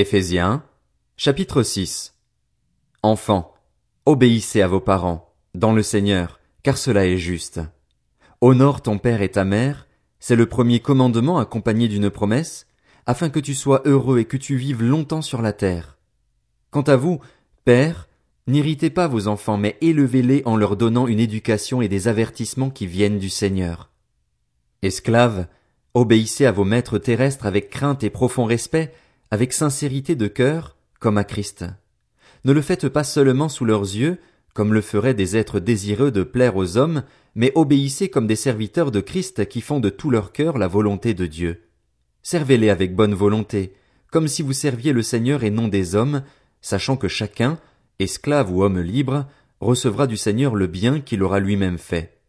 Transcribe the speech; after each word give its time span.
Éphésiens, 0.00 0.62
chapitre 1.16 1.64
6 1.64 2.14
Enfants, 3.02 3.52
obéissez 4.06 4.62
à 4.62 4.68
vos 4.68 4.78
parents, 4.78 5.34
dans 5.56 5.72
le 5.72 5.82
Seigneur, 5.82 6.38
car 6.62 6.78
cela 6.78 7.04
est 7.04 7.16
juste. 7.16 7.60
Honore 8.40 8.80
ton 8.80 8.98
père 8.98 9.22
et 9.22 9.28
ta 9.28 9.42
mère, 9.42 9.88
c'est 10.20 10.36
le 10.36 10.46
premier 10.46 10.78
commandement 10.78 11.38
accompagné 11.38 11.88
d'une 11.88 12.10
promesse, 12.10 12.68
afin 13.06 13.28
que 13.28 13.40
tu 13.40 13.56
sois 13.56 13.82
heureux 13.86 14.20
et 14.20 14.24
que 14.24 14.36
tu 14.36 14.54
vives 14.54 14.84
longtemps 14.84 15.20
sur 15.20 15.42
la 15.42 15.52
terre. 15.52 15.98
Quant 16.70 16.82
à 16.82 16.94
vous, 16.94 17.18
pères, 17.64 18.06
n'irritez 18.46 18.90
pas 18.90 19.08
vos 19.08 19.26
enfants, 19.26 19.56
mais 19.56 19.76
élevez-les 19.80 20.42
en 20.44 20.56
leur 20.56 20.76
donnant 20.76 21.08
une 21.08 21.18
éducation 21.18 21.82
et 21.82 21.88
des 21.88 22.06
avertissements 22.06 22.70
qui 22.70 22.86
viennent 22.86 23.18
du 23.18 23.30
Seigneur. 23.30 23.90
Esclaves, 24.82 25.48
obéissez 25.94 26.46
à 26.46 26.52
vos 26.52 26.64
maîtres 26.64 26.98
terrestres 26.98 27.46
avec 27.46 27.68
crainte 27.68 28.04
et 28.04 28.10
profond 28.10 28.44
respect, 28.44 28.94
avec 29.30 29.52
sincérité 29.52 30.16
de 30.16 30.26
cœur, 30.26 30.76
comme 31.00 31.18
à 31.18 31.24
Christ. 31.24 31.64
Ne 32.44 32.52
le 32.52 32.62
faites 32.62 32.88
pas 32.88 33.04
seulement 33.04 33.48
sous 33.48 33.64
leurs 33.64 33.82
yeux, 33.82 34.18
comme 34.54 34.74
le 34.74 34.80
feraient 34.80 35.14
des 35.14 35.36
êtres 35.36 35.60
désireux 35.60 36.10
de 36.10 36.22
plaire 36.22 36.56
aux 36.56 36.76
hommes, 36.76 37.02
mais 37.34 37.52
obéissez 37.54 38.08
comme 38.08 38.26
des 38.26 38.36
serviteurs 38.36 38.90
de 38.90 39.00
Christ 39.00 39.46
qui 39.48 39.60
font 39.60 39.80
de 39.80 39.90
tout 39.90 40.10
leur 40.10 40.32
cœur 40.32 40.58
la 40.58 40.66
volonté 40.66 41.14
de 41.14 41.26
Dieu. 41.26 41.62
Servez-les 42.22 42.70
avec 42.70 42.96
bonne 42.96 43.14
volonté, 43.14 43.74
comme 44.10 44.28
si 44.28 44.42
vous 44.42 44.52
serviez 44.52 44.92
le 44.92 45.02
Seigneur 45.02 45.44
et 45.44 45.50
non 45.50 45.68
des 45.68 45.94
hommes, 45.94 46.22
sachant 46.60 46.96
que 46.96 47.08
chacun, 47.08 47.58
esclave 47.98 48.50
ou 48.50 48.62
homme 48.62 48.80
libre, 48.80 49.26
recevra 49.60 50.06
du 50.06 50.16
Seigneur 50.16 50.54
le 50.54 50.66
bien 50.66 51.00
qu'il 51.00 51.22
aura 51.22 51.40
lui-même 51.40 51.78
fait. 51.78 52.20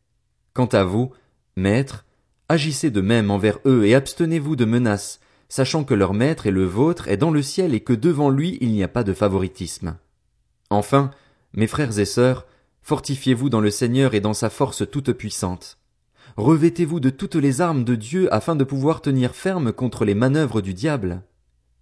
Quant 0.53 0.67
à 0.67 0.83
vous, 0.83 1.11
maîtres, 1.55 2.05
agissez 2.47 2.91
de 2.91 3.01
même 3.01 3.31
envers 3.31 3.59
eux 3.65 3.85
et 3.85 3.95
abstenez-vous 3.95 4.55
de 4.55 4.65
menaces, 4.65 5.19
sachant 5.49 5.83
que 5.83 5.93
leur 5.93 6.13
maître 6.13 6.47
et 6.47 6.51
le 6.51 6.63
vôtre 6.63 7.07
est 7.07 7.17
dans 7.17 7.31
le 7.31 7.41
ciel 7.41 7.73
et 7.73 7.81
que 7.81 7.93
devant 7.93 8.29
lui 8.29 8.57
il 8.61 8.71
n'y 8.71 8.83
a 8.83 8.87
pas 8.87 9.03
de 9.03 9.13
favoritisme. 9.13 9.97
Enfin, 10.69 11.11
mes 11.53 11.67
frères 11.67 11.97
et 11.99 12.05
sœurs, 12.05 12.45
fortifiez-vous 12.83 13.49
dans 13.49 13.59
le 13.59 13.71
Seigneur 13.71 14.13
et 14.13 14.21
dans 14.21 14.33
sa 14.33 14.49
force 14.49 14.89
toute 14.89 15.11
puissante. 15.13 15.77
Revêtez-vous 16.37 16.99
de 16.99 17.09
toutes 17.09 17.35
les 17.35 17.59
armes 17.59 17.83
de 17.83 17.95
Dieu 17.95 18.33
afin 18.33 18.55
de 18.55 18.63
pouvoir 18.63 19.01
tenir 19.01 19.35
ferme 19.35 19.73
contre 19.73 20.05
les 20.05 20.15
manœuvres 20.15 20.61
du 20.61 20.73
diable. 20.73 21.23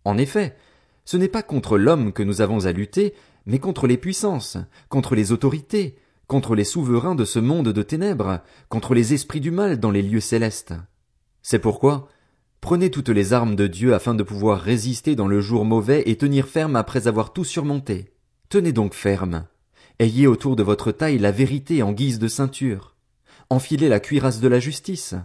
En 0.06 0.18
effet, 0.18 0.56
ce 1.04 1.18
n'est 1.18 1.28
pas 1.28 1.44
contre 1.44 1.78
l'homme 1.78 2.14
que 2.14 2.24
nous 2.24 2.42
avons 2.42 2.66
à 2.66 2.72
lutter, 2.72 3.14
mais 3.46 3.60
contre 3.60 3.88
les 3.88 3.98
puissances, 3.98 4.58
contre 4.90 5.16
les 5.16 5.32
autorités, 5.32 5.98
contre 6.28 6.56
les 6.56 6.64
souverains 6.64 7.16
de 7.16 7.26
ce 7.26 7.40
monde 7.40 7.70
de 7.70 7.84
ténèbres, 7.84 8.42
contre 8.70 8.94
les 8.94 9.14
esprits 9.14 9.40
du 9.40 9.52
mal 9.52 9.80
dans 9.80 9.92
les 9.92 10.02
lieux 10.02 10.20
célestes. 10.20 10.74
C'est 11.42 11.60
pourquoi, 11.60 12.10
Prenez 12.68 12.92
toutes 12.92 13.08
les 13.08 13.32
armes 13.32 13.56
de 13.56 13.66
Dieu 13.66 13.94
afin 13.94 14.14
de 14.14 14.24
pouvoir 14.24 14.60
résister 14.60 15.16
dans 15.16 15.30
le 15.30 15.40
jour 15.40 15.64
mauvais 15.64 16.04
et 16.06 16.18
tenir 16.18 16.50
ferme 16.50 16.76
après 16.76 17.08
avoir 17.08 17.32
tout 17.32 17.46
surmonté. 17.46 18.12
Tenez 18.50 18.74
donc 18.74 18.94
ferme. 18.94 19.46
Ayez 20.00 20.28
autour 20.28 20.58
de 20.58 20.64
votre 20.64 20.92
taille 20.92 21.18
la 21.18 21.32
vérité 21.32 21.82
en 21.82 21.94
guise 21.94 22.20
de 22.20 22.28
ceinture. 22.28 22.98
Enfilez 23.50 23.88
la 23.88 24.02
cuirasse 24.02 24.42
de 24.42 24.50
la 24.50 24.60
justice. 24.60 25.16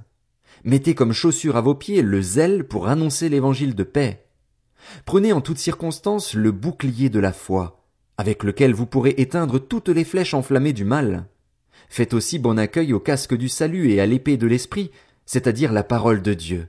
Mettez 0.63 0.95
comme 0.95 1.13
chaussure 1.13 1.57
à 1.57 1.63
vos 1.63 1.75
pieds 1.75 2.03
le 2.03 2.23
zèle 2.23 2.63
pour 2.63 2.87
annoncer 2.87 3.29
l'évangile 3.29 3.75
de 3.75 3.83
paix. 3.83 4.25
Prenez 5.05 5.33
en 5.33 5.41
toutes 5.41 5.59
circonstances 5.59 6.35
le 6.35 6.53
bouclier 6.53 7.11
de 7.11 7.19
la 7.19 7.33
foi, 7.33 7.85
avec 8.19 8.45
lequel 8.45 8.73
vous 8.73 8.87
pourrez 8.87 9.17
éteindre 9.19 9.59
toutes 9.59 9.89
les 9.89 10.05
flèches 10.05 10.35
enflammées 10.35 10.75
du 10.75 10.85
mal. 10.85 11.27
Faites 11.89 12.15
aussi 12.15 12.39
bon 12.39 12.57
accueil 12.57 12.93
au 12.93 13.01
casque 13.01 13.35
du 13.37 13.49
salut 13.49 13.91
et 13.91 14.01
à 14.01 14.07
l'épée 14.07 14.37
de 14.37 14.47
l'esprit, 14.47 14.93
c'est-à-dire 15.27 15.73
la 15.73 15.83
parole 15.83 16.23
de 16.23 16.35
Dieu. 16.35 16.69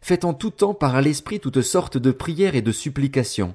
Faites 0.00 0.24
en 0.24 0.34
tout 0.34 0.50
temps 0.50 0.74
par 0.74 1.00
l'esprit 1.00 1.40
toutes 1.40 1.62
sortes 1.62 1.98
de 1.98 2.10
prières 2.10 2.54
et 2.54 2.62
de 2.62 2.72
supplications. 2.72 3.54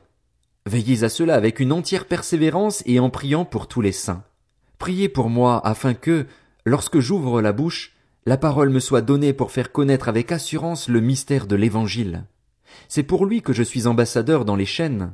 Veillez 0.65 1.03
à 1.03 1.09
cela 1.09 1.35
avec 1.35 1.59
une 1.59 1.71
entière 1.71 2.05
persévérance 2.05 2.83
et 2.85 2.99
en 2.99 3.09
priant 3.09 3.45
pour 3.45 3.67
tous 3.67 3.81
les 3.81 3.91
saints. 3.91 4.23
Priez 4.79 5.09
pour 5.09 5.29
moi 5.29 5.65
afin 5.65 5.93
que, 5.93 6.25
lorsque 6.65 6.99
j'ouvre 6.99 7.41
la 7.41 7.53
bouche, 7.53 7.93
la 8.25 8.37
parole 8.37 8.69
me 8.69 8.79
soit 8.79 9.01
donnée 9.01 9.33
pour 9.33 9.51
faire 9.51 9.71
connaître 9.71 10.09
avec 10.09 10.31
assurance 10.31 10.89
le 10.89 10.99
mystère 10.99 11.47
de 11.47 11.55
l'Évangile. 11.55 12.25
C'est 12.89 13.03
pour 13.03 13.25
lui 13.25 13.41
que 13.41 13.53
je 13.53 13.63
suis 13.63 13.87
ambassadeur 13.87 14.43
dans 14.43 14.57
les 14.57 14.65
chaînes. 14.65 15.13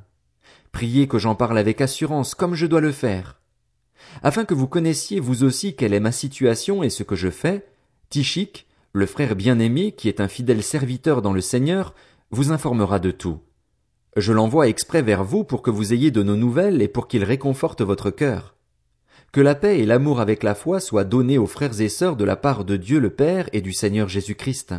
Priez 0.72 1.08
que 1.08 1.20
j'en 1.20 1.36
parle 1.36 1.60
avec 1.60 1.82
assurance 1.82 2.34
comme 2.34 2.56
je 2.56 2.66
dois 2.66 2.82
le 2.82 2.92
faire. 2.92 3.40
Afin 4.24 4.46
que 4.46 4.56
vous 4.56 4.68
connaissiez 4.68 5.20
vous 5.20 5.44
aussi 5.44 5.76
quelle 5.76 5.94
est 5.94 6.00
ma 6.00 6.12
situation 6.12 6.84
et 6.84 6.90
ce 6.90 7.04
que 7.04 7.16
je 7.16 7.30
fais, 7.30 7.66
Tichique, 8.10 8.68
le 8.94 9.08
frère 9.08 9.36
bien-aimé, 9.36 9.92
qui 9.92 10.08
est 10.08 10.22
un 10.22 10.28
fidèle 10.28 10.62
serviteur 10.62 11.24
dans 11.24 11.34
le 11.34 11.42
Seigneur, 11.42 11.96
vous 12.30 12.52
informera 12.52 13.00
de 13.00 13.10
tout. 13.10 13.40
Je 14.16 14.32
l'envoie 14.32 14.68
exprès 14.68 15.02
vers 15.02 15.24
vous 15.24 15.44
pour 15.44 15.64
que 15.64 15.72
vous 15.72 15.94
ayez 15.94 16.12
de 16.12 16.22
nos 16.22 16.36
nouvelles 16.36 16.82
et 16.84 16.88
pour 16.88 17.08
qu'il 17.08 17.24
réconforte 17.24 17.82
votre 17.82 18.12
cœur. 18.12 18.56
Que 19.32 19.42
la 19.42 19.56
paix 19.56 19.80
et 19.80 19.88
l'amour 19.88 20.20
avec 20.20 20.44
la 20.44 20.54
foi 20.54 20.80
soient 20.80 21.06
donnés 21.06 21.40
aux 21.40 21.48
frères 21.48 21.82
et 21.82 21.90
sœurs 21.90 22.16
de 22.16 22.24
la 22.24 22.36
part 22.36 22.66
de 22.66 22.78
Dieu 22.78 23.00
le 23.00 23.10
Père 23.10 23.50
et 23.52 23.62
du 23.62 23.74
Seigneur 23.74 24.08
Jésus-Christ. 24.08 24.76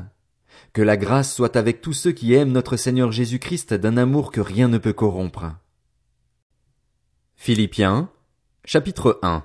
Que 0.73 0.83
la 0.83 0.97
grâce 0.97 1.35
soit 1.35 1.57
avec 1.57 1.81
tous 1.81 1.93
ceux 1.93 2.13
qui 2.13 2.35
aiment 2.35 2.53
notre 2.53 2.77
Seigneur 2.77 3.11
Jésus-Christ 3.11 3.75
d'un 3.75 3.97
amour 3.97 4.31
que 4.31 4.41
rien 4.41 4.69
ne 4.69 4.79
peut 4.79 4.93
corrompre. 4.93 5.57
Philippiens, 7.35 8.11
chapitre 8.65 9.19
1 9.23 9.43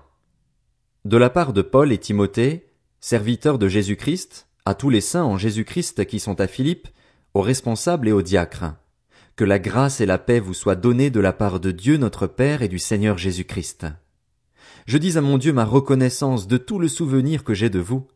De 1.05 1.17
la 1.17 1.31
part 1.31 1.53
de 1.53 1.63
Paul 1.63 1.91
et 1.91 1.97
Timothée, 1.97 2.71
serviteurs 2.99 3.57
de 3.57 3.67
Jésus-Christ, 3.67 4.48
à 4.69 4.75
tous 4.75 4.91
les 4.91 5.01
saints 5.01 5.23
en 5.23 5.39
Jésus-Christ 5.39 6.05
qui 6.05 6.19
sont 6.19 6.39
à 6.39 6.45
Philippe, 6.45 6.87
aux 7.33 7.41
responsables 7.41 8.07
et 8.07 8.11
aux 8.11 8.21
diacres. 8.21 8.75
Que 9.35 9.43
la 9.43 9.57
grâce 9.57 9.99
et 9.99 10.05
la 10.05 10.19
paix 10.19 10.39
vous 10.39 10.53
soient 10.53 10.75
données 10.75 11.09
de 11.09 11.19
la 11.19 11.33
part 11.33 11.59
de 11.59 11.71
Dieu 11.71 11.97
notre 11.97 12.27
Père 12.27 12.61
et 12.61 12.67
du 12.67 12.77
Seigneur 12.77 13.17
Jésus-Christ. 13.17 13.87
Je 14.85 14.97
dis 14.99 15.17
à 15.17 15.21
mon 15.21 15.39
Dieu 15.39 15.53
ma 15.53 15.65
reconnaissance 15.65 16.47
de 16.47 16.57
tout 16.57 16.77
le 16.77 16.87
souvenir 16.87 17.43
que 17.43 17.55
j'ai 17.55 17.71
de 17.71 17.79
vous. 17.79 18.07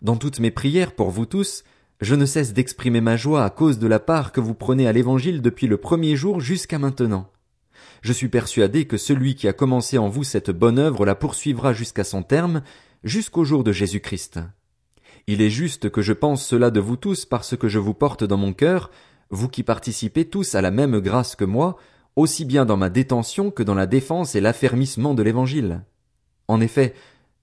Dans 0.00 0.16
toutes 0.16 0.38
mes 0.38 0.52
prières 0.52 0.92
pour 0.92 1.10
vous 1.10 1.26
tous, 1.26 1.64
je 2.00 2.14
ne 2.14 2.24
cesse 2.24 2.52
d'exprimer 2.52 3.00
ma 3.00 3.16
joie 3.16 3.44
à 3.44 3.50
cause 3.50 3.80
de 3.80 3.88
la 3.88 3.98
part 3.98 4.30
que 4.30 4.40
vous 4.40 4.54
prenez 4.54 4.86
à 4.86 4.92
l'Évangile 4.92 5.42
depuis 5.42 5.66
le 5.66 5.76
premier 5.76 6.14
jour 6.14 6.40
jusqu'à 6.40 6.78
maintenant. 6.78 7.32
Je 8.02 8.12
suis 8.12 8.28
persuadé 8.28 8.86
que 8.86 8.96
celui 8.96 9.34
qui 9.34 9.48
a 9.48 9.52
commencé 9.52 9.98
en 9.98 10.08
vous 10.08 10.22
cette 10.22 10.52
bonne 10.52 10.78
œuvre 10.78 11.04
la 11.04 11.16
poursuivra 11.16 11.72
jusqu'à 11.72 12.04
son 12.04 12.22
terme, 12.22 12.62
jusqu'au 13.02 13.42
jour 13.42 13.64
de 13.64 13.72
Jésus 13.72 14.00
Christ. 14.00 14.38
Il 15.26 15.42
est 15.42 15.50
juste 15.50 15.90
que 15.90 16.02
je 16.02 16.12
pense 16.12 16.44
cela 16.44 16.70
de 16.70 16.80
vous 16.80 16.96
tous 16.96 17.24
parce 17.24 17.56
que 17.56 17.68
je 17.68 17.78
vous 17.78 17.94
porte 17.94 18.24
dans 18.24 18.36
mon 18.36 18.52
cœur, 18.52 18.90
vous 19.30 19.48
qui 19.48 19.62
participez 19.62 20.24
tous 20.24 20.54
à 20.54 20.60
la 20.60 20.70
même 20.70 21.00
grâce 21.00 21.36
que 21.36 21.44
moi, 21.44 21.76
aussi 22.16 22.44
bien 22.44 22.64
dans 22.64 22.76
ma 22.76 22.90
détention 22.90 23.50
que 23.50 23.62
dans 23.62 23.74
la 23.74 23.86
défense 23.86 24.34
et 24.34 24.40
l'affermissement 24.40 25.14
de 25.14 25.22
l'Évangile. 25.22 25.82
En 26.48 26.60
effet, 26.60 26.94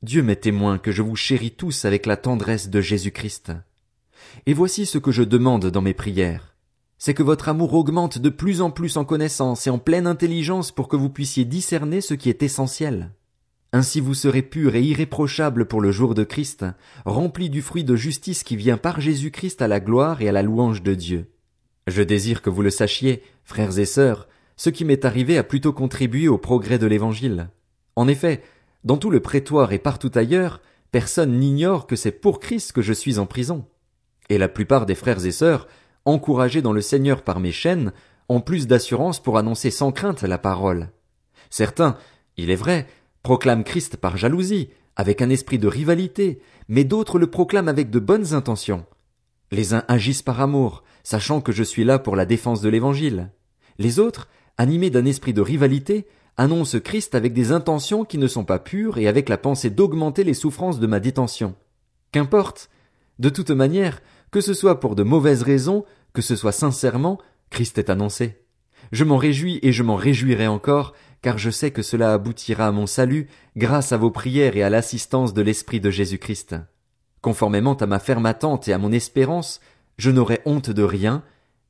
Dieu 0.03 0.21
m'est 0.21 0.35
témoin 0.35 0.77
que 0.77 0.91
je 0.91 1.01
vous 1.01 1.15
chéris 1.15 1.51
tous 1.51 1.85
avec 1.85 2.05
la 2.05 2.17
tendresse 2.17 2.69
de 2.69 2.81
Jésus 2.81 3.11
Christ. 3.11 3.51
Et 4.45 4.53
voici 4.53 4.85
ce 4.85 4.97
que 4.97 5.11
je 5.11 5.23
demande 5.23 5.67
dans 5.67 5.81
mes 5.81 5.93
prières. 5.93 6.55
C'est 6.97 7.13
que 7.13 7.23
votre 7.23 7.49
amour 7.49 7.73
augmente 7.73 8.17
de 8.17 8.29
plus 8.29 8.61
en 8.61 8.71
plus 8.71 8.97
en 8.97 9.05
connaissance 9.05 9.67
et 9.67 9.69
en 9.69 9.77
pleine 9.77 10.07
intelligence 10.07 10.71
pour 10.71 10.87
que 10.87 10.95
vous 10.95 11.09
puissiez 11.09 11.45
discerner 11.45 12.01
ce 12.01 12.15
qui 12.15 12.29
est 12.29 12.43
essentiel. 12.43 13.11
Ainsi 13.73 13.99
vous 13.99 14.13
serez 14.13 14.41
pur 14.41 14.75
et 14.75 14.83
irréprochable 14.83 15.65
pour 15.65 15.81
le 15.81 15.91
jour 15.91 16.15
de 16.15 16.23
Christ, 16.23 16.65
rempli 17.05 17.49
du 17.49 17.61
fruit 17.61 17.83
de 17.83 17.95
justice 17.95 18.43
qui 18.43 18.55
vient 18.55 18.77
par 18.77 19.01
Jésus 19.01 19.31
Christ 19.31 19.61
à 19.61 19.67
la 19.67 19.79
gloire 19.79 20.21
et 20.21 20.29
à 20.29 20.31
la 20.31 20.41
louange 20.41 20.83
de 20.83 20.93
Dieu. 20.93 21.31
Je 21.85 22.01
désire 22.01 22.41
que 22.41 22.49
vous 22.49 22.61
le 22.61 22.69
sachiez, 22.69 23.23
frères 23.43 23.77
et 23.77 23.85
sœurs, 23.85 24.27
ce 24.55 24.69
qui 24.69 24.85
m'est 24.85 25.05
arrivé 25.05 25.37
a 25.37 25.43
plutôt 25.43 25.73
contribué 25.73 26.27
au 26.27 26.37
progrès 26.37 26.79
de 26.79 26.87
l'Évangile. 26.87 27.49
En 27.95 28.07
effet, 28.07 28.41
dans 28.83 28.97
tout 28.97 29.09
le 29.09 29.19
prétoire 29.19 29.73
et 29.73 29.79
partout 29.79 30.11
ailleurs, 30.15 30.61
personne 30.91 31.37
n'ignore 31.37 31.87
que 31.87 31.95
c'est 31.95 32.11
pour 32.11 32.39
Christ 32.39 32.71
que 32.71 32.81
je 32.81 32.93
suis 32.93 33.19
en 33.19 33.25
prison. 33.25 33.65
Et 34.29 34.37
la 34.37 34.47
plupart 34.47 34.85
des 34.85 34.95
frères 34.95 35.25
et 35.25 35.31
sœurs, 35.31 35.67
encouragés 36.05 36.61
dans 36.61 36.73
le 36.73 36.81
Seigneur 36.81 37.21
par 37.21 37.39
mes 37.39 37.51
chaînes, 37.51 37.91
ont 38.29 38.41
plus 38.41 38.67
d'assurance 38.67 39.21
pour 39.21 39.37
annoncer 39.37 39.71
sans 39.71 39.91
crainte 39.91 40.23
la 40.23 40.37
parole. 40.37 40.89
Certains, 41.49 41.97
il 42.35 42.51
est 42.51 42.55
vrai, 42.55 42.87
proclament 43.27 43.65
Christ 43.65 43.97
par 43.97 44.15
jalousie, 44.15 44.69
avec 44.95 45.21
un 45.21 45.29
esprit 45.29 45.59
de 45.59 45.67
rivalité, 45.67 46.39
mais 46.69 46.85
d'autres 46.85 47.19
le 47.19 47.27
proclament 47.27 47.67
avec 47.67 47.89
de 47.89 47.99
bonnes 47.99 48.33
intentions. 48.33 48.85
Les 49.51 49.73
uns 49.73 49.83
agissent 49.89 50.21
par 50.21 50.39
amour, 50.39 50.85
sachant 51.03 51.41
que 51.41 51.51
je 51.51 51.61
suis 51.61 51.83
là 51.83 51.99
pour 51.99 52.15
la 52.15 52.25
défense 52.25 52.61
de 52.61 52.69
l'Évangile. 52.69 53.29
Les 53.79 53.99
autres, 53.99 54.29
animés 54.57 54.91
d'un 54.91 55.03
esprit 55.03 55.33
de 55.33 55.41
rivalité, 55.41 56.07
annoncent 56.37 56.79
Christ 56.79 57.15
avec 57.15 57.33
des 57.33 57.51
intentions 57.51 58.05
qui 58.05 58.17
ne 58.17 58.27
sont 58.27 58.45
pas 58.45 58.59
pures 58.59 58.97
et 58.97 59.09
avec 59.09 59.27
la 59.27 59.37
pensée 59.37 59.71
d'augmenter 59.71 60.23
les 60.23 60.33
souffrances 60.33 60.79
de 60.79 60.87
ma 60.87 61.01
détention. 61.01 61.53
Qu'importe. 62.13 62.69
De 63.19 63.27
toute 63.27 63.51
manière, 63.51 63.99
que 64.31 64.39
ce 64.39 64.53
soit 64.53 64.79
pour 64.79 64.95
de 64.95 65.03
mauvaises 65.03 65.43
raisons, 65.43 65.83
que 66.13 66.21
ce 66.21 66.37
soit 66.37 66.53
sincèrement, 66.53 67.19
Christ 67.49 67.77
est 67.77 67.89
annoncé. 67.89 68.37
Je 68.93 69.03
m'en 69.03 69.17
réjouis 69.17 69.59
et 69.63 69.73
je 69.73 69.83
m'en 69.83 69.97
réjouirai 69.97 70.47
encore, 70.47 70.93
car 71.21 71.37
je 71.37 71.49
sais 71.49 71.71
que 71.71 71.81
cela 71.81 72.13
aboutira 72.13 72.67
à 72.67 72.71
mon 72.71 72.87
salut 72.87 73.27
grâce 73.55 73.91
à 73.91 73.97
vos 73.97 74.11
prières 74.11 74.55
et 74.55 74.63
à 74.63 74.69
l'assistance 74.69 75.33
de 75.33 75.41
l'Esprit 75.41 75.79
de 75.79 75.89
Jésus-Christ. 75.89 76.55
Conformément 77.21 77.73
à 77.73 77.85
ma 77.85 77.99
ferme 77.99 78.25
attente 78.25 78.67
et 78.67 78.73
à 78.73 78.77
mon 78.77 78.91
espérance, 78.91 79.59
je 79.97 80.11
n'aurai 80.11 80.41
honte 80.45 80.69
de 80.69 80.83
rien, 80.83 81.23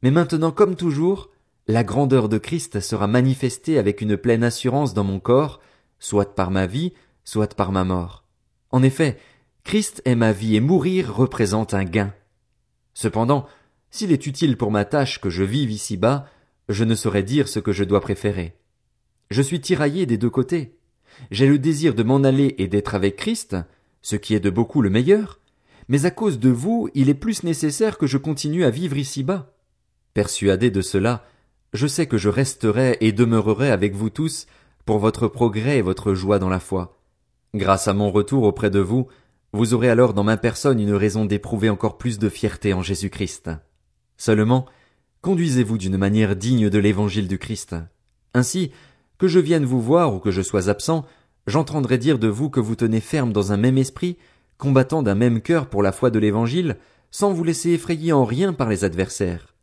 mais 0.03 0.11
maintenant 0.11 0.51
comme 0.51 0.75
toujours, 0.75 1.29
la 1.67 1.83
grandeur 1.83 2.29
de 2.29 2.37
Christ 2.37 2.79
sera 2.79 3.07
manifestée 3.07 3.77
avec 3.77 4.01
une 4.01 4.17
pleine 4.17 4.43
assurance 4.43 4.93
dans 4.93 5.03
mon 5.03 5.19
corps, 5.19 5.59
soit 5.99 6.35
par 6.35 6.51
ma 6.51 6.67
vie, 6.67 6.93
soit 7.23 7.55
par 7.55 7.71
ma 7.71 7.83
mort. 7.83 8.23
En 8.71 8.83
effet, 8.83 9.17
Christ 9.63 10.01
est 10.05 10.15
ma 10.15 10.31
vie 10.31 10.55
et 10.55 10.61
mourir 10.61 11.13
représente 11.13 11.73
un 11.73 11.83
gain. 11.83 12.13
Cependant, 12.93 13.47
s'il 13.89 14.11
est 14.11 14.27
utile 14.27 14.57
pour 14.57 14.71
ma 14.71 14.85
tâche 14.85 15.19
que 15.19 15.29
je 15.29 15.43
vive 15.43 15.71
ici-bas, 15.71 16.27
je 16.69 16.83
ne 16.83 16.95
saurais 16.95 17.23
dire 17.23 17.47
ce 17.47 17.59
que 17.59 17.71
je 17.71 17.83
dois 17.83 18.01
préférer. 18.01 18.55
Je 19.29 19.41
suis 19.41 19.61
tiraillé 19.61 20.05
des 20.05 20.17
deux 20.17 20.29
côtés. 20.29 20.77
J'ai 21.31 21.47
le 21.47 21.59
désir 21.59 21.93
de 21.93 22.03
m'en 22.03 22.23
aller 22.23 22.55
et 22.57 22.67
d'être 22.67 22.95
avec 22.95 23.15
Christ, 23.15 23.55
ce 24.01 24.15
qui 24.15 24.35
est 24.35 24.39
de 24.39 24.49
beaucoup 24.49 24.81
le 24.81 24.89
meilleur, 24.89 25.39
mais 25.89 26.05
à 26.05 26.11
cause 26.11 26.39
de 26.39 26.49
vous, 26.49 26.89
il 26.93 27.09
est 27.09 27.13
plus 27.13 27.43
nécessaire 27.43 27.97
que 27.97 28.07
je 28.07 28.17
continue 28.17 28.63
à 28.63 28.69
vivre 28.69 28.97
ici-bas. 28.97 29.53
Persuadé 30.13 30.71
de 30.71 30.81
cela, 30.81 31.25
je 31.73 31.87
sais 31.87 32.07
que 32.07 32.17
je 32.17 32.29
resterai 32.29 32.97
et 33.01 33.11
demeurerai 33.11 33.71
avec 33.71 33.93
vous 33.93 34.09
tous 34.09 34.47
pour 34.85 34.99
votre 34.99 35.27
progrès 35.27 35.77
et 35.77 35.81
votre 35.81 36.13
joie 36.13 36.39
dans 36.39 36.49
la 36.49 36.59
foi. 36.59 36.99
Grâce 37.55 37.87
à 37.87 37.93
mon 37.93 38.11
retour 38.11 38.43
auprès 38.43 38.69
de 38.69 38.79
vous, 38.79 39.07
vous 39.53 39.73
aurez 39.73 39.89
alors 39.89 40.13
dans 40.13 40.23
ma 40.23 40.37
personne 40.37 40.79
une 40.79 40.93
raison 40.93 41.25
d'éprouver 41.25 41.69
encore 41.69 41.97
plus 41.97 42.19
de 42.19 42.29
fierté 42.29 42.73
en 42.73 42.81
Jésus 42.81 43.09
Christ. 43.09 43.49
Seulement, 44.17 44.65
conduisez-vous 45.21 45.77
d'une 45.77 45.97
manière 45.97 46.35
digne 46.35 46.69
de 46.69 46.79
l'évangile 46.79 47.27
du 47.27 47.37
Christ. 47.37 47.75
Ainsi, 48.33 48.71
que 49.17 49.27
je 49.27 49.39
vienne 49.39 49.65
vous 49.65 49.81
voir 49.81 50.13
ou 50.13 50.19
que 50.19 50.31
je 50.31 50.41
sois 50.41 50.69
absent, 50.69 51.05
j'entendrai 51.47 51.97
dire 51.97 52.19
de 52.19 52.27
vous 52.27 52.49
que 52.49 52.59
vous 52.59 52.75
tenez 52.75 52.99
ferme 52.99 53.33
dans 53.33 53.51
un 53.51 53.57
même 53.57 53.77
esprit, 53.77 54.17
combattant 54.57 55.03
d'un 55.03 55.15
même 55.15 55.41
cœur 55.41 55.67
pour 55.67 55.83
la 55.83 55.91
foi 55.91 56.09
de 56.09 56.19
l'évangile, 56.19 56.77
sans 57.11 57.31
vous 57.31 57.43
laisser 57.43 57.71
effrayer 57.71 58.11
en 58.11 58.25
rien 58.25 58.53
par 58.53 58.69
les 58.69 58.83
adversaires. 58.83 59.55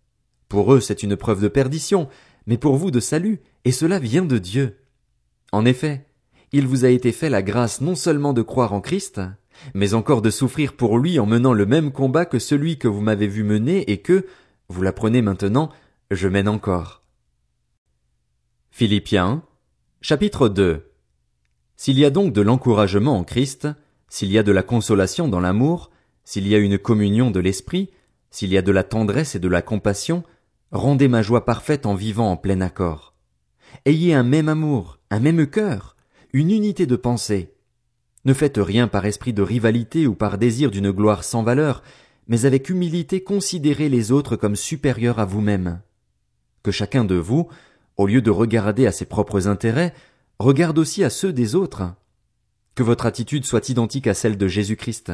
Pour 0.48 0.72
eux 0.72 0.80
c'est 0.80 1.02
une 1.02 1.16
preuve 1.16 1.42
de 1.42 1.48
perdition, 1.48 2.08
mais 2.46 2.58
pour 2.58 2.76
vous 2.76 2.90
de 2.90 3.00
salut, 3.00 3.40
et 3.64 3.72
cela 3.72 3.98
vient 3.98 4.24
de 4.24 4.38
Dieu. 4.38 4.76
En 5.52 5.64
effet, 5.64 6.06
il 6.52 6.66
vous 6.66 6.84
a 6.84 6.88
été 6.88 7.12
fait 7.12 7.30
la 7.30 7.42
grâce 7.42 7.80
non 7.80 7.94
seulement 7.94 8.32
de 8.32 8.42
croire 8.42 8.72
en 8.72 8.80
Christ, 8.80 9.20
mais 9.74 9.94
encore 9.94 10.22
de 10.22 10.30
souffrir 10.30 10.74
pour 10.74 10.98
lui 10.98 11.18
en 11.18 11.26
menant 11.26 11.52
le 11.52 11.66
même 11.66 11.92
combat 11.92 12.26
que 12.26 12.38
celui 12.38 12.78
que 12.78 12.88
vous 12.88 13.00
m'avez 13.00 13.26
vu 13.26 13.44
mener 13.44 13.90
et 13.90 13.98
que, 13.98 14.26
vous 14.68 14.82
l'apprenez 14.82 15.22
maintenant, 15.22 15.70
je 16.10 16.28
mène 16.28 16.48
encore. 16.48 17.03
Philippiens, 18.76 19.44
chapitre 20.00 20.48
2 20.48 20.90
S'il 21.76 21.96
y 21.96 22.04
a 22.04 22.10
donc 22.10 22.32
de 22.32 22.40
l'encouragement 22.40 23.16
en 23.16 23.22
Christ, 23.22 23.68
s'il 24.08 24.32
y 24.32 24.36
a 24.36 24.42
de 24.42 24.50
la 24.50 24.64
consolation 24.64 25.28
dans 25.28 25.38
l'amour, 25.38 25.92
s'il 26.24 26.48
y 26.48 26.56
a 26.56 26.58
une 26.58 26.76
communion 26.76 27.30
de 27.30 27.38
l'esprit, 27.38 27.90
s'il 28.32 28.52
y 28.52 28.58
a 28.58 28.62
de 28.62 28.72
la 28.72 28.82
tendresse 28.82 29.36
et 29.36 29.38
de 29.38 29.46
la 29.46 29.62
compassion, 29.62 30.24
rendez 30.72 31.06
ma 31.06 31.22
joie 31.22 31.44
parfaite 31.44 31.86
en 31.86 31.94
vivant 31.94 32.32
en 32.32 32.36
plein 32.36 32.60
accord. 32.62 33.14
Ayez 33.84 34.12
un 34.12 34.24
même 34.24 34.48
amour, 34.48 34.98
un 35.08 35.20
même 35.20 35.46
cœur, 35.46 35.94
une 36.32 36.50
unité 36.50 36.84
de 36.84 36.96
pensée, 36.96 37.54
ne 38.24 38.34
faites 38.34 38.58
rien 38.58 38.88
par 38.88 39.06
esprit 39.06 39.32
de 39.32 39.42
rivalité 39.42 40.08
ou 40.08 40.16
par 40.16 40.36
désir 40.36 40.72
d'une 40.72 40.90
gloire 40.90 41.22
sans 41.22 41.44
valeur, 41.44 41.84
mais 42.26 42.44
avec 42.44 42.68
humilité 42.70 43.22
considérez 43.22 43.88
les 43.88 44.10
autres 44.10 44.34
comme 44.34 44.56
supérieurs 44.56 45.20
à 45.20 45.26
vous-même. 45.26 45.80
Que 46.64 46.72
chacun 46.72 47.04
de 47.04 47.14
vous, 47.14 47.48
au 47.96 48.06
lieu 48.06 48.22
de 48.22 48.30
regarder 48.30 48.86
à 48.86 48.92
ses 48.92 49.04
propres 49.04 49.48
intérêts, 49.48 49.94
regarde 50.38 50.78
aussi 50.78 51.04
à 51.04 51.10
ceux 51.10 51.32
des 51.32 51.54
autres. 51.54 51.82
Que 52.74 52.82
votre 52.82 53.06
attitude 53.06 53.44
soit 53.44 53.68
identique 53.68 54.06
à 54.06 54.14
celle 54.14 54.36
de 54.36 54.48
Jésus-Christ. 54.48 55.12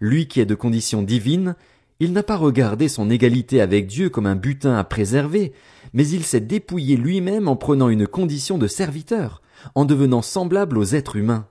Lui 0.00 0.28
qui 0.28 0.40
est 0.40 0.46
de 0.46 0.54
condition 0.54 1.02
divine, 1.02 1.54
il 2.00 2.12
n'a 2.12 2.22
pas 2.22 2.36
regardé 2.36 2.88
son 2.88 3.10
égalité 3.10 3.60
avec 3.60 3.86
Dieu 3.86 4.08
comme 4.08 4.26
un 4.26 4.36
butin 4.36 4.76
à 4.76 4.84
préserver, 4.84 5.52
mais 5.92 6.06
il 6.08 6.24
s'est 6.24 6.40
dépouillé 6.40 6.96
lui-même 6.96 7.48
en 7.48 7.56
prenant 7.56 7.88
une 7.88 8.06
condition 8.06 8.58
de 8.58 8.66
serviteur, 8.66 9.42
en 9.74 9.84
devenant 9.84 10.22
semblable 10.22 10.78
aux 10.78 10.84
êtres 10.84 11.16
humains. 11.16 11.48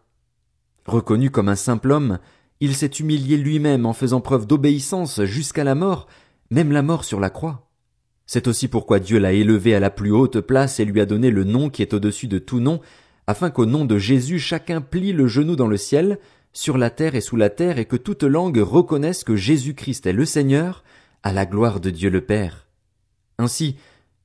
Reconnu 0.86 1.32
comme 1.32 1.50
un 1.50 1.56
simple 1.56 1.92
homme, 1.92 2.20
il 2.60 2.76
s'est 2.76 2.88
humilié 2.88 3.38
lui-même 3.38 3.86
en 3.86 3.94
faisant 3.94 4.22
preuve 4.22 4.46
d'obéissance 4.46 5.24
jusqu'à 5.24 5.64
la 5.64 5.76
mort, 5.76 6.08
même 6.52 6.72
la 6.72 6.84
mort 6.84 7.04
sur 7.04 7.20
la 7.20 7.30
croix. 7.30 7.65
C'est 8.26 8.48
aussi 8.48 8.68
pourquoi 8.68 9.00
Dieu 9.00 9.20
l'a 9.20 9.34
élevé 9.34 9.76
à 9.76 9.80
la 9.80 9.90
plus 9.90 10.12
haute 10.12 10.40
place 10.42 10.80
et 10.80 10.86
lui 10.86 11.00
a 11.00 11.06
donné 11.06 11.30
le 11.30 11.44
nom 11.44 11.70
qui 11.70 11.82
est 11.82 11.94
au-dessus 11.94 12.28
de 12.28 12.40
tout 12.40 12.60
nom, 12.60 12.82
afin 13.28 13.50
qu'au 13.50 13.66
nom 13.66 13.86
de 13.86 13.98
Jésus 13.98 14.40
chacun 14.40 14.82
plie 14.82 15.14
le 15.14 15.28
genou 15.28 15.56
dans 15.56 15.68
le 15.68 15.78
ciel, 15.78 16.20
sur 16.54 16.78
la 16.78 16.90
terre 16.90 17.16
et 17.16 17.22
sous 17.22 17.36
la 17.36 17.50
terre, 17.50 17.78
et 17.78 17.86
que 17.86 17.96
toute 17.96 18.24
langue 18.24 18.58
reconnaisse 18.58 19.24
que 19.24 19.36
Jésus-Christ 19.36 20.08
est 20.08 20.14
le 20.14 20.26
Seigneur, 20.26 20.84
à 21.22 21.34
la 21.34 21.46
gloire 21.46 21.80
de 21.80 21.90
Dieu 21.90 22.10
le 22.10 22.22
Père. 22.22 22.68
Ainsi, 23.38 23.76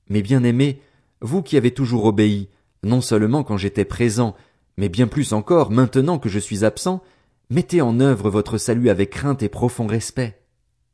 mes 0.09 0.23
bien-aimés, 0.23 0.81
vous 1.21 1.43
qui 1.43 1.57
avez 1.57 1.73
toujours 1.73 2.05
obéi, 2.05 2.49
non 2.83 3.01
seulement 3.01 3.43
quand 3.43 3.57
j'étais 3.57 3.85
présent, 3.85 4.35
mais 4.77 4.89
bien 4.89 5.07
plus 5.07 5.33
encore 5.33 5.71
maintenant 5.71 6.19
que 6.19 6.29
je 6.29 6.39
suis 6.39 6.65
absent, 6.65 7.03
mettez 7.51 7.81
en 7.83 8.01
œuvre 8.01 8.31
votre 8.31 8.57
salut 8.57 8.89
avec 8.89 9.11
crainte 9.11 9.43
et 9.43 9.49
profond 9.49 9.87
respect. 9.87 10.41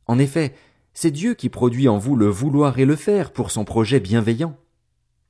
En 0.07 0.19
effet, 0.19 0.55
c'est 0.99 1.11
Dieu 1.11 1.35
qui 1.35 1.51
produit 1.51 1.89
en 1.89 1.99
vous 1.99 2.17
le 2.17 2.27
vouloir 2.27 2.79
et 2.79 2.87
le 2.87 2.97
faire 2.97 3.31
pour 3.31 3.51
son 3.51 3.67
projet 3.67 4.01
bienveillant. 4.01 4.57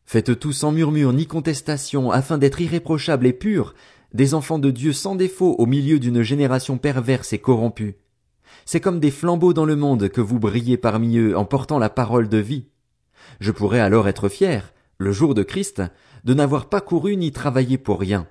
Faites 0.04 0.38
tout 0.38 0.52
sans 0.52 0.70
murmure 0.70 1.12
ni 1.12 1.26
contestation, 1.26 2.12
afin 2.12 2.38
d'être 2.38 2.60
irréprochables 2.60 3.26
et 3.26 3.32
purs, 3.32 3.74
des 4.14 4.34
enfants 4.34 4.60
de 4.60 4.70
Dieu 4.70 4.92
sans 4.92 5.16
défaut 5.16 5.56
au 5.58 5.66
milieu 5.66 5.98
d'une 5.98 6.22
génération 6.22 6.78
perverse 6.78 7.32
et 7.32 7.40
corrompue. 7.40 7.96
C'est 8.64 8.80
comme 8.80 9.00
des 9.00 9.10
flambeaux 9.10 9.52
dans 9.52 9.64
le 9.64 9.74
monde 9.74 10.08
que 10.08 10.20
vous 10.20 10.38
brillez 10.38 10.76
parmi 10.76 11.16
eux 11.16 11.36
en 11.36 11.44
portant 11.44 11.80
la 11.80 11.90
parole 11.90 12.28
de 12.28 12.38
vie. 12.38 12.68
Je 13.40 13.50
pourrais 13.50 13.80
alors 13.80 14.06
être 14.06 14.28
fier, 14.28 14.72
le 14.98 15.10
jour 15.10 15.34
de 15.34 15.42
Christ, 15.42 15.82
de 16.22 16.32
n'avoir 16.32 16.68
pas 16.68 16.80
couru 16.80 17.16
ni 17.16 17.32
travaillé 17.32 17.76
pour 17.76 17.98
rien. 17.98 18.28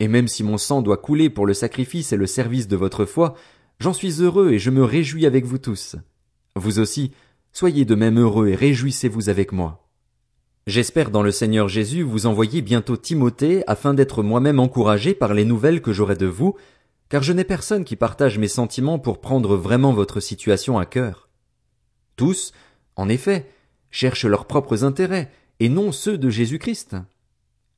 Et 0.00 0.08
même 0.08 0.26
si 0.26 0.42
mon 0.42 0.58
sang 0.58 0.82
doit 0.82 0.96
couler 0.96 1.30
pour 1.30 1.46
le 1.46 1.54
sacrifice 1.54 2.12
et 2.12 2.16
le 2.16 2.26
service 2.26 2.66
de 2.66 2.76
votre 2.76 3.04
foi, 3.04 3.34
j'en 3.78 3.92
suis 3.92 4.20
heureux 4.20 4.50
et 4.50 4.58
je 4.58 4.70
me 4.70 4.82
réjouis 4.82 5.26
avec 5.26 5.44
vous 5.44 5.58
tous. 5.58 5.94
Vous 6.56 6.78
aussi, 6.78 7.12
soyez 7.52 7.84
de 7.84 7.94
même 7.94 8.18
heureux 8.18 8.48
et 8.48 8.54
réjouissez-vous 8.54 9.28
avec 9.28 9.52
moi. 9.52 9.86
J'espère 10.66 11.10
dans 11.10 11.22
le 11.22 11.30
Seigneur 11.30 11.68
Jésus 11.68 12.02
vous 12.02 12.24
envoyer 12.24 12.62
bientôt 12.62 12.96
Timothée 12.96 13.62
afin 13.66 13.92
d'être 13.92 14.22
moi-même 14.22 14.58
encouragé 14.58 15.14
par 15.14 15.34
les 15.34 15.44
nouvelles 15.44 15.82
que 15.82 15.92
j'aurai 15.92 16.16
de 16.16 16.26
vous, 16.26 16.56
car 17.10 17.22
je 17.22 17.34
n'ai 17.34 17.44
personne 17.44 17.84
qui 17.84 17.94
partage 17.94 18.38
mes 18.38 18.48
sentiments 18.48 18.98
pour 18.98 19.20
prendre 19.20 19.54
vraiment 19.54 19.92
votre 19.92 20.18
situation 20.18 20.78
à 20.78 20.86
cœur. 20.86 21.28
Tous, 22.16 22.52
en 22.96 23.10
effet, 23.10 23.46
cherchent 23.90 24.24
leurs 24.24 24.46
propres 24.46 24.82
intérêts, 24.82 25.30
et 25.60 25.68
non 25.68 25.92
ceux 25.92 26.16
de 26.16 26.30
Jésus 26.30 26.58
Christ. 26.58 26.96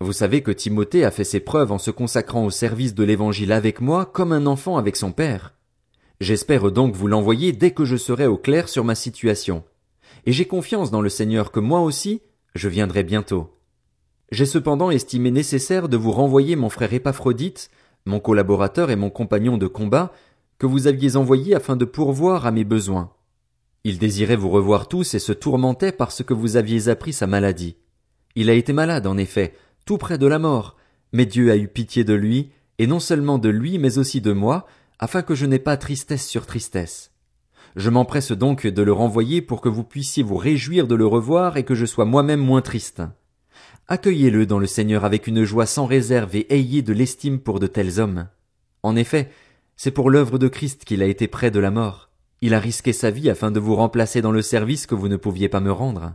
Vous 0.00 0.12
savez 0.12 0.42
que 0.42 0.52
Timothée 0.52 1.04
a 1.04 1.10
fait 1.10 1.24
ses 1.24 1.40
preuves 1.40 1.72
en 1.72 1.78
se 1.78 1.90
consacrant 1.90 2.44
au 2.44 2.50
service 2.50 2.94
de 2.94 3.02
l'Évangile 3.02 3.50
avec 3.50 3.80
moi 3.80 4.06
comme 4.06 4.32
un 4.32 4.46
enfant 4.46 4.78
avec 4.78 4.94
son 4.94 5.10
père. 5.10 5.57
J'espère 6.20 6.72
donc 6.72 6.94
vous 6.94 7.06
l'envoyer 7.06 7.52
dès 7.52 7.70
que 7.70 7.84
je 7.84 7.96
serai 7.96 8.26
au 8.26 8.36
clair 8.36 8.68
sur 8.68 8.84
ma 8.84 8.96
situation. 8.96 9.62
Et 10.26 10.32
j'ai 10.32 10.46
confiance 10.46 10.90
dans 10.90 11.00
le 11.00 11.08
Seigneur 11.08 11.52
que 11.52 11.60
moi 11.60 11.80
aussi, 11.80 12.22
je 12.56 12.68
viendrai 12.68 13.04
bientôt. 13.04 13.54
J'ai 14.32 14.46
cependant 14.46 14.90
estimé 14.90 15.30
nécessaire 15.30 15.88
de 15.88 15.96
vous 15.96 16.10
renvoyer 16.10 16.56
mon 16.56 16.70
frère 16.70 16.92
Épaphrodite, 16.92 17.70
mon 18.04 18.18
collaborateur 18.18 18.90
et 18.90 18.96
mon 18.96 19.10
compagnon 19.10 19.58
de 19.58 19.68
combat, 19.68 20.12
que 20.58 20.66
vous 20.66 20.88
aviez 20.88 21.14
envoyé 21.16 21.54
afin 21.54 21.76
de 21.76 21.84
pourvoir 21.84 22.46
à 22.46 22.50
mes 22.50 22.64
besoins. 22.64 23.12
Il 23.84 23.98
désirait 23.98 24.36
vous 24.36 24.50
revoir 24.50 24.88
tous 24.88 25.14
et 25.14 25.20
se 25.20 25.32
tourmentait 25.32 25.92
parce 25.92 26.24
que 26.24 26.34
vous 26.34 26.56
aviez 26.56 26.88
appris 26.88 27.12
sa 27.12 27.28
maladie. 27.28 27.76
Il 28.34 28.50
a 28.50 28.54
été 28.54 28.72
malade, 28.72 29.06
en 29.06 29.16
effet, 29.16 29.54
tout 29.86 29.98
près 29.98 30.18
de 30.18 30.26
la 30.26 30.40
mort, 30.40 30.76
mais 31.12 31.26
Dieu 31.26 31.52
a 31.52 31.56
eu 31.56 31.68
pitié 31.68 32.02
de 32.02 32.14
lui, 32.14 32.50
et 32.78 32.86
non 32.86 33.00
seulement 33.00 33.38
de 33.38 33.48
lui, 33.48 33.78
mais 33.78 33.98
aussi 33.98 34.20
de 34.20 34.32
moi, 34.32 34.66
afin 34.98 35.22
que 35.22 35.34
je 35.34 35.46
n'aie 35.46 35.58
pas 35.58 35.76
tristesse 35.76 36.26
sur 36.26 36.46
tristesse. 36.46 37.12
Je 37.76 37.90
m'empresse 37.90 38.32
donc 38.32 38.66
de 38.66 38.82
le 38.82 38.92
renvoyer 38.92 39.42
pour 39.42 39.60
que 39.60 39.68
vous 39.68 39.84
puissiez 39.84 40.22
vous 40.22 40.36
réjouir 40.36 40.86
de 40.86 40.94
le 40.94 41.06
revoir 41.06 41.56
et 41.56 41.64
que 41.64 41.74
je 41.74 41.86
sois 41.86 42.04
moi-même 42.04 42.40
moins 42.40 42.62
triste. 42.62 43.02
Accueillez-le 43.86 44.46
dans 44.46 44.58
le 44.58 44.66
Seigneur 44.66 45.04
avec 45.04 45.26
une 45.26 45.44
joie 45.44 45.66
sans 45.66 45.86
réserve 45.86 46.34
et 46.36 46.52
ayez 46.54 46.82
de 46.82 46.92
l'estime 46.92 47.38
pour 47.38 47.60
de 47.60 47.66
tels 47.66 48.00
hommes. 48.00 48.28
En 48.82 48.96
effet, 48.96 49.30
c'est 49.76 49.92
pour 49.92 50.10
l'œuvre 50.10 50.38
de 50.38 50.48
Christ 50.48 50.84
qu'il 50.84 51.02
a 51.02 51.06
été 51.06 51.28
près 51.28 51.50
de 51.50 51.60
la 51.60 51.70
mort. 51.70 52.10
Il 52.40 52.54
a 52.54 52.60
risqué 52.60 52.92
sa 52.92 53.10
vie 53.10 53.30
afin 53.30 53.50
de 53.50 53.60
vous 53.60 53.74
remplacer 53.74 54.22
dans 54.22 54.32
le 54.32 54.42
service 54.42 54.86
que 54.86 54.94
vous 54.94 55.08
ne 55.08 55.16
pouviez 55.16 55.48
pas 55.48 55.60
me 55.60 55.72
rendre. 55.72 56.14